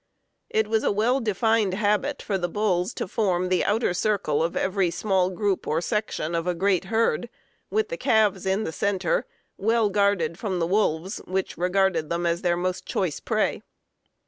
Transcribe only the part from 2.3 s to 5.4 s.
the bulls to form the outer circle of every small